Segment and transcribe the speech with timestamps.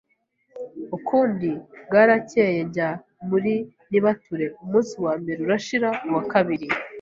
[0.97, 1.49] ukundi,
[1.87, 2.89] bwaracyeye njya
[3.29, 3.53] muri
[3.89, 6.67] nibature, umunsi wa mbere urashira, uwa kabiri